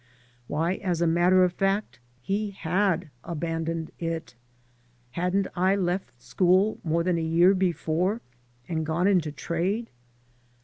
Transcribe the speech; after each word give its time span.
Why, 0.47 0.77
as 0.77 0.99
a 0.99 1.05
matter 1.05 1.43
of 1.43 1.53
fact 1.53 1.99
he 2.23 2.57
hcd 2.59 3.09
abandoned 3.23 3.91
it. 3.99 4.33
Hadn't 5.11 5.45
I 5.55 5.75
left 5.75 6.19
school 6.19 6.79
more 6.83 7.03
than 7.03 7.19
a 7.19 7.21
year 7.21 7.53
before 7.53 8.19
and 8.67 8.83
gone 8.83 9.05
into 9.07 9.31
trade? 9.31 9.91